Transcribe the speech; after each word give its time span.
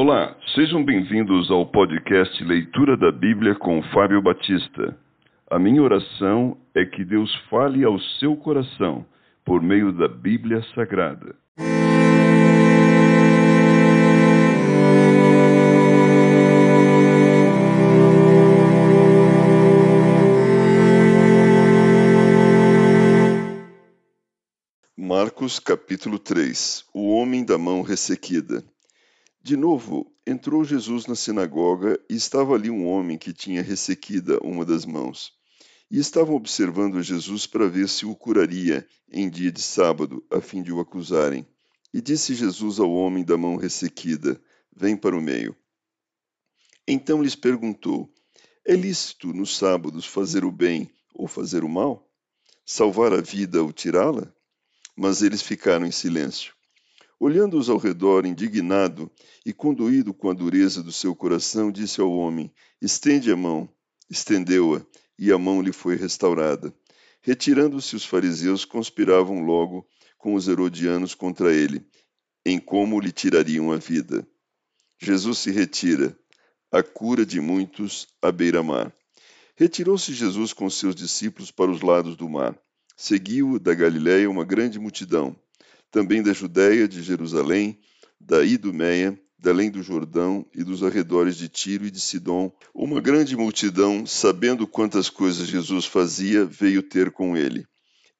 Olá, 0.00 0.36
sejam 0.54 0.84
bem-vindos 0.84 1.50
ao 1.50 1.66
podcast 1.66 2.44
Leitura 2.44 2.96
da 2.96 3.10
Bíblia 3.10 3.56
com 3.56 3.82
Fábio 3.92 4.22
Batista. 4.22 4.96
A 5.50 5.58
minha 5.58 5.82
oração 5.82 6.56
é 6.72 6.84
que 6.84 7.04
Deus 7.04 7.34
fale 7.50 7.82
ao 7.82 7.98
seu 8.20 8.36
coração 8.36 9.04
por 9.44 9.60
meio 9.60 9.92
da 9.92 10.06
Bíblia 10.06 10.62
Sagrada. 10.72 11.34
Marcos 24.96 25.58
capítulo 25.58 26.20
3 26.20 26.84
O 26.94 27.16
homem 27.16 27.44
da 27.44 27.58
mão 27.58 27.82
ressequida. 27.82 28.62
De 29.48 29.56
novo, 29.56 30.14
entrou 30.26 30.62
Jesus 30.62 31.06
na 31.06 31.14
sinagoga 31.14 31.98
e 32.06 32.14
estava 32.14 32.52
ali 32.52 32.68
um 32.68 32.86
homem 32.86 33.16
que 33.16 33.32
tinha 33.32 33.62
ressequida 33.62 34.38
uma 34.42 34.62
das 34.62 34.84
mãos. 34.84 35.32
E 35.90 35.98
estavam 35.98 36.36
observando 36.36 37.02
Jesus 37.02 37.46
para 37.46 37.66
ver 37.66 37.88
se 37.88 38.04
o 38.04 38.14
curaria 38.14 38.86
em 39.10 39.30
dia 39.30 39.50
de 39.50 39.62
sábado, 39.62 40.22
a 40.30 40.38
fim 40.38 40.62
de 40.62 40.70
o 40.70 40.80
acusarem. 40.80 41.46
E 41.94 42.02
disse 42.02 42.34
Jesus 42.34 42.78
ao 42.78 42.92
homem 42.92 43.24
da 43.24 43.38
mão 43.38 43.56
ressequida: 43.56 44.38
Vem 44.76 44.94
para 44.94 45.16
o 45.16 45.22
meio. 45.22 45.56
Então 46.86 47.22
lhes 47.22 47.34
perguntou: 47.34 48.12
É 48.66 48.74
lícito 48.74 49.32
nos 49.32 49.56
sábados 49.56 50.04
fazer 50.04 50.44
o 50.44 50.52
bem 50.52 50.90
ou 51.14 51.26
fazer 51.26 51.64
o 51.64 51.70
mal? 51.70 52.06
Salvar 52.66 53.14
a 53.14 53.22
vida 53.22 53.62
ou 53.62 53.72
tirá-la? 53.72 54.30
Mas 54.94 55.22
eles 55.22 55.40
ficaram 55.40 55.86
em 55.86 55.90
silêncio. 55.90 56.57
Olhando-os 57.20 57.68
ao 57.68 57.78
redor, 57.78 58.24
indignado 58.24 59.10
e 59.44 59.52
conduído 59.52 60.14
com 60.14 60.30
a 60.30 60.32
dureza 60.32 60.84
do 60.84 60.92
seu 60.92 61.16
coração, 61.16 61.72
disse 61.72 62.00
ao 62.00 62.12
homem: 62.12 62.52
Estende 62.80 63.32
a 63.32 63.36
mão. 63.36 63.68
Estendeu-a, 64.08 64.86
e 65.18 65.32
a 65.32 65.36
mão 65.38 65.60
lhe 65.60 65.72
foi 65.72 65.96
restaurada. 65.96 66.72
Retirando-se 67.20 67.96
os 67.96 68.04
fariseus, 68.04 68.64
conspiravam 68.64 69.40
logo 69.40 69.84
com 70.16 70.34
os 70.34 70.46
herodianos 70.46 71.12
contra 71.12 71.52
ele, 71.52 71.84
em 72.46 72.58
como 72.58 73.00
lhe 73.00 73.10
tirariam 73.10 73.72
a 73.72 73.76
vida. 73.76 74.24
Jesus 75.00 75.38
se 75.38 75.50
retira, 75.50 76.16
a 76.70 76.84
cura 76.84 77.26
de 77.26 77.40
muitos 77.40 78.06
à 78.22 78.30
beira-mar. 78.30 78.94
Retirou-se 79.56 80.14
Jesus 80.14 80.52
com 80.52 80.70
seus 80.70 80.94
discípulos 80.94 81.50
para 81.50 81.70
os 81.70 81.82
lados 81.82 82.16
do 82.16 82.28
mar. 82.28 82.56
Seguiu 82.96 83.58
da 83.58 83.74
Galiléia 83.74 84.30
uma 84.30 84.44
grande 84.44 84.78
multidão 84.78 85.36
também 85.90 86.22
da 86.22 86.32
Judéia, 86.32 86.86
de 86.86 87.02
Jerusalém, 87.02 87.78
da 88.20 88.44
Idumeia, 88.44 89.18
da 89.38 89.50
além 89.50 89.70
do 89.70 89.82
Jordão 89.82 90.44
e 90.52 90.64
dos 90.64 90.82
arredores 90.82 91.36
de 91.36 91.48
Tiro 91.48 91.86
e 91.86 91.90
de 91.90 92.00
Sidom, 92.00 92.52
uma 92.74 93.00
grande 93.00 93.36
multidão, 93.36 94.04
sabendo 94.04 94.66
quantas 94.66 95.08
coisas 95.08 95.46
Jesus 95.46 95.84
fazia, 95.84 96.44
veio 96.44 96.82
ter 96.82 97.12
com 97.12 97.36
ele. 97.36 97.64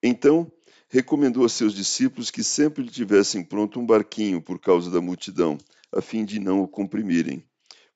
Então, 0.00 0.50
recomendou 0.88 1.44
a 1.44 1.48
seus 1.48 1.74
discípulos 1.74 2.30
que 2.30 2.44
sempre 2.44 2.84
lhe 2.84 2.90
tivessem 2.90 3.42
pronto 3.42 3.80
um 3.80 3.86
barquinho 3.86 4.40
por 4.40 4.60
causa 4.60 4.90
da 4.90 5.00
multidão, 5.00 5.58
a 5.92 6.00
fim 6.00 6.24
de 6.24 6.38
não 6.38 6.62
o 6.62 6.68
comprimirem, 6.68 7.42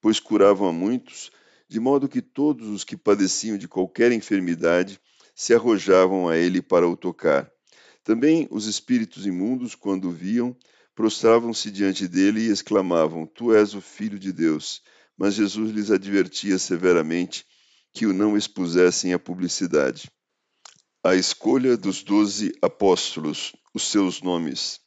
pois 0.00 0.18
curavam 0.18 0.68
a 0.68 0.72
muitos, 0.72 1.30
de 1.68 1.78
modo 1.78 2.08
que 2.08 2.20
todos 2.20 2.68
os 2.68 2.82
que 2.82 2.96
padeciam 2.96 3.56
de 3.56 3.68
qualquer 3.68 4.10
enfermidade 4.10 5.00
se 5.34 5.54
arrojavam 5.54 6.28
a 6.28 6.36
ele 6.36 6.60
para 6.60 6.88
o 6.88 6.96
tocar. 6.96 7.51
Também 8.04 8.48
os 8.50 8.66
espíritos 8.66 9.26
imundos, 9.26 9.74
quando 9.74 10.08
o 10.08 10.12
viam, 10.12 10.56
prostravam-se 10.94 11.70
diante 11.70 12.08
dele 12.08 12.40
e 12.40 12.50
exclamavam: 12.50 13.26
Tu 13.26 13.54
és 13.54 13.74
o 13.74 13.80
Filho 13.80 14.18
de 14.18 14.32
Deus. 14.32 14.82
Mas 15.16 15.34
Jesus 15.34 15.70
lhes 15.70 15.90
advertia 15.90 16.58
severamente 16.58 17.46
que 17.92 18.06
o 18.06 18.12
não 18.12 18.36
expusessem 18.36 19.12
à 19.12 19.18
publicidade. 19.18 20.10
A 21.04 21.14
escolha 21.14 21.76
dos 21.76 22.02
doze 22.02 22.52
apóstolos, 22.62 23.54
os 23.74 23.84
seus 23.88 24.22
nomes. 24.22 24.80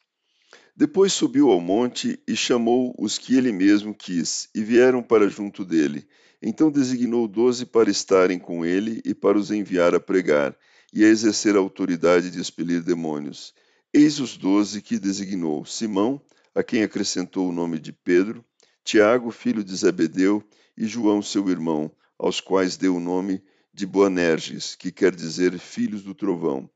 Depois 0.74 1.12
subiu 1.12 1.50
ao 1.50 1.60
monte 1.60 2.20
e 2.28 2.36
chamou 2.36 2.94
os 2.98 3.16
que 3.16 3.34
ele 3.36 3.52
mesmo 3.52 3.94
quis, 3.94 4.48
e 4.54 4.62
vieram 4.62 5.02
para 5.02 5.28
junto 5.28 5.64
dele. 5.64 6.06
Então 6.42 6.70
designou 6.70 7.26
doze 7.26 7.64
para 7.64 7.90
estarem 7.90 8.38
com 8.38 8.64
ele 8.64 9.00
e 9.04 9.14
para 9.14 9.38
os 9.38 9.50
enviar 9.50 9.94
a 9.94 10.00
pregar 10.00 10.54
e 10.92 11.04
a 11.04 11.08
exercer 11.08 11.56
a 11.56 11.58
autoridade 11.58 12.30
de 12.30 12.40
expelir 12.40 12.82
demônios. 12.82 13.54
Eis 13.92 14.20
os 14.20 14.36
doze 14.36 14.82
que 14.82 14.98
designou: 14.98 15.64
Simão, 15.64 16.20
a 16.54 16.62
quem 16.62 16.82
acrescentou 16.82 17.48
o 17.48 17.52
nome 17.52 17.78
de 17.78 17.92
Pedro, 17.92 18.44
Tiago, 18.84 19.30
filho 19.30 19.64
de 19.64 19.74
Zebedeu, 19.74 20.42
e 20.76 20.86
João, 20.86 21.22
seu 21.22 21.48
irmão, 21.48 21.90
aos 22.18 22.40
quais 22.40 22.76
deu 22.76 22.96
o 22.96 23.00
nome 23.00 23.42
de 23.72 23.86
Boanerges, 23.86 24.74
que 24.74 24.92
quer 24.92 25.14
dizer 25.14 25.58
filhos 25.58 26.02
do 26.02 26.14
trovão. 26.14 26.68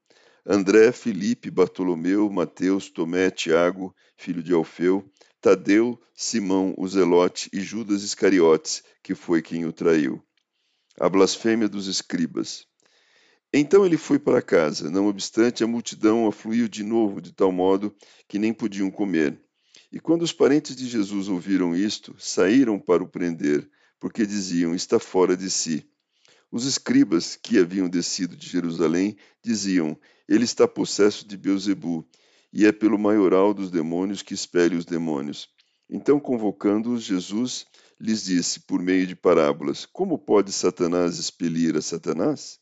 André, 0.46 0.90
Filipe, 0.92 1.50
Bartolomeu, 1.50 2.28
Mateus, 2.30 2.90
Tomé, 2.90 3.30
Tiago, 3.30 3.94
filho 4.16 4.42
de 4.42 4.52
Alfeu, 4.52 5.08
Tadeu, 5.40 6.00
Simão, 6.14 6.74
o 6.76 6.86
Zelote 6.88 7.48
e 7.52 7.60
Judas 7.60 8.02
Iscariotes, 8.02 8.82
que 9.02 9.14
foi 9.14 9.40
quem 9.40 9.64
o 9.64 9.72
traiu. 9.72 10.22
A 10.98 11.08
blasfêmia 11.08 11.68
dos 11.68 11.86
escribas. 11.86 12.66
Então 13.52 13.84
ele 13.84 13.96
foi 13.96 14.16
para 14.16 14.40
casa, 14.40 14.88
não 14.90 15.08
obstante 15.08 15.64
a 15.64 15.66
multidão 15.66 16.28
afluiu 16.28 16.68
de 16.68 16.84
novo, 16.84 17.20
de 17.20 17.32
tal 17.32 17.50
modo 17.50 17.92
que 18.28 18.38
nem 18.38 18.52
podiam 18.52 18.88
comer. 18.92 19.40
E 19.90 19.98
quando 19.98 20.22
os 20.22 20.32
parentes 20.32 20.76
de 20.76 20.86
Jesus 20.86 21.28
ouviram 21.28 21.74
isto, 21.74 22.14
saíram 22.16 22.78
para 22.78 23.02
o 23.02 23.08
prender, 23.08 23.68
porque 23.98 24.24
diziam: 24.24 24.72
Está 24.72 25.00
fora 25.00 25.36
de 25.36 25.50
si. 25.50 25.84
Os 26.52 26.64
escribas 26.64 27.34
que 27.34 27.58
haviam 27.58 27.88
descido 27.88 28.36
de 28.36 28.48
Jerusalém 28.48 29.16
diziam: 29.42 29.98
Ele 30.28 30.44
está 30.44 30.68
possesso 30.68 31.26
de 31.26 31.36
Beuzebu, 31.36 32.08
e 32.52 32.66
é 32.66 32.70
pelo 32.70 32.96
maioral 32.96 33.52
dos 33.52 33.68
demônios 33.68 34.22
que 34.22 34.32
expele 34.32 34.76
os 34.76 34.84
demônios. 34.84 35.48
Então, 35.88 36.20
convocando-os, 36.20 37.02
Jesus 37.02 37.66
lhes 37.98 38.24
disse, 38.24 38.60
por 38.60 38.80
meio 38.80 39.08
de 39.08 39.16
parábolas: 39.16 39.84
Como 39.86 40.16
pode 40.16 40.52
Satanás 40.52 41.18
expelir 41.18 41.76
a 41.76 41.82
Satanás? 41.82 42.60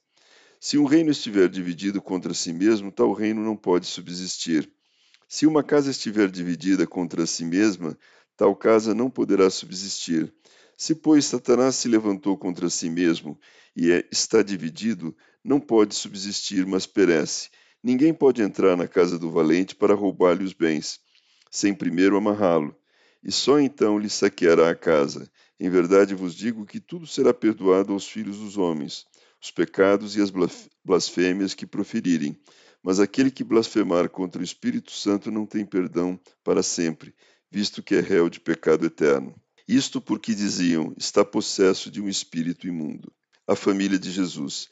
Se 0.61 0.77
um 0.77 0.85
reino 0.85 1.13
estiver 1.13 1.49
dividido 1.49 2.03
contra 2.03 2.35
si 2.35 2.53
mesmo, 2.53 2.91
tal 2.91 3.13
reino 3.13 3.45
não 3.45 3.57
pode 3.57 3.87
subsistir. 3.87 4.69
Se 5.29 5.47
uma 5.47 5.63
casa 5.63 5.93
estiver 5.93 6.29
dividida 6.29 6.85
contra 6.85 7.27
si 7.27 7.45
mesma, 7.45 7.97
tal 8.37 8.57
casa 8.57 8.93
não 8.93 9.09
poderá 9.09 9.49
subsistir. 9.51 10.33
Se, 10.77 10.97
pois, 10.97 11.27
Satanás 11.27 11.77
se 11.77 11.87
levantou 11.87 12.37
contra 12.37 12.69
si 12.69 12.91
mesmo 12.91 13.39
e 13.77 13.93
é, 13.93 14.05
está 14.11 14.43
dividido, 14.43 15.17
não 15.45 15.61
pode 15.61 15.95
subsistir, 15.95 16.67
mas 16.67 16.87
perece. 16.87 17.51
Ninguém 17.81 18.13
pode 18.13 18.43
entrar 18.43 18.77
na 18.77 18.89
casa 18.89 19.17
do 19.17 19.31
valente 19.31 19.77
para 19.77 19.95
roubar-lhe 19.95 20.43
os 20.43 20.53
bens, 20.53 20.99
sem 21.53 21.73
primeiro 21.73 22.17
amarrá-lo, 22.17 22.77
e 23.23 23.31
só 23.31 23.61
então 23.61 23.97
lhe 23.97 24.11
saqueará 24.11 24.71
a 24.71 24.75
casa. 24.75 25.31
Em 25.61 25.71
verdade 25.71 26.17
vos 26.17 26.35
digo 26.35 26.67
que 26.67 26.81
tudo 26.81 27.07
será 27.07 27.33
perdoado 27.33 27.93
aos 27.93 28.09
filhos 28.09 28.39
dos 28.39 28.57
homens 28.57 29.07
os 29.43 29.51
pecados 29.51 30.17
e 30.17 30.23
as 30.23 30.33
blasfêmias 30.85 31.55
que 31.55 31.67
proferirem. 31.67 32.39
Mas 32.83 33.01
aquele 33.01 33.31
que 33.31 33.45
blasfemar 33.45 34.09
contra 34.09 34.41
o 34.41 34.45
Espírito 34.45 34.93
Santo 34.93 35.31
não 35.31 35.45
tem 35.45 35.65
perdão 35.65 36.19
para 36.45 36.63
sempre, 36.63 37.15
visto 37.51 37.83
que 37.83 37.95
é 37.95 38.01
réu 38.01 38.29
de 38.29 38.41
pecado 38.41 38.87
eterno. 38.87 39.35
Isto 39.67 40.01
porque 40.01 40.35
diziam: 40.35 40.95
está 40.97 41.25
possesso 41.25 41.91
de 41.91 42.01
um 42.01 42.09
espírito 42.09 42.67
imundo. 42.67 43.13
A 43.47 43.55
família 43.55 43.99
de 43.99 44.11
Jesus. 44.11 44.69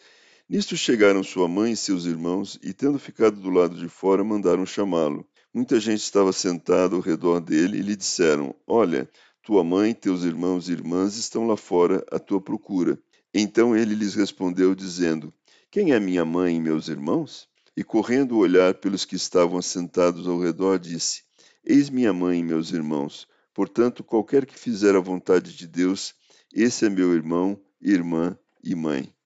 Nisto 0.49 0.77
chegaram 0.77 1.25
sua 1.25 1.49
mãe 1.49 1.73
e 1.73 1.77
seus 1.77 2.05
irmãos, 2.05 2.59
e 2.63 2.73
tendo 2.73 2.99
ficado 2.99 3.41
do 3.41 3.51
lado 3.51 3.77
de 3.77 3.89
fora, 3.89 4.23
mandaram 4.23 4.65
chamá-lo. 4.65 5.27
Muita 5.53 5.81
gente 5.81 6.01
estava 6.03 6.33
sentada 6.33 6.95
ao 6.95 7.01
redor 7.01 7.41
dele 7.41 7.79
e 7.79 7.83
lhe 7.83 7.97
disseram: 7.97 8.55
Olha, 8.67 9.11
tua 9.43 9.65
mãe, 9.65 9.93
teus 9.93 10.23
irmãos 10.23 10.69
e 10.69 10.73
irmãs 10.73 11.17
estão 11.17 11.47
lá 11.47 11.57
fora 11.57 12.05
à 12.11 12.19
tua 12.19 12.41
procura. 12.41 12.99
Então 13.39 13.77
ele 13.77 13.95
lhes 13.95 14.15
respondeu, 14.15 14.75
dizendo: 14.75 15.31
Quem 15.71 15.93
é 15.93 16.01
minha 16.01 16.25
mãe 16.25 16.57
e 16.57 16.61
meus 16.61 16.89
irmãos? 16.89 17.47
E 17.77 17.85
correndo 17.85 18.39
olhar 18.39 18.73
pelos 18.73 19.05
que 19.05 19.15
estavam 19.15 19.59
assentados 19.59 20.27
ao 20.27 20.41
redor, 20.41 20.79
disse: 20.79 21.23
Eis 21.63 21.91
minha 21.91 22.15
mãe 22.15 22.41
e 22.41 22.43
meus 22.43 22.71
irmãos. 22.71 23.29
Portanto, 23.53 24.03
qualquer 24.03 24.47
que 24.47 24.59
fizer 24.59 24.97
a 24.97 25.01
vontade 25.01 25.55
de 25.55 25.67
Deus, 25.67 26.15
esse 26.51 26.87
é 26.87 26.89
meu 26.89 27.13
irmão, 27.13 27.61
irmã 27.79 28.39
e 28.65 28.75
mãe. 28.75 29.13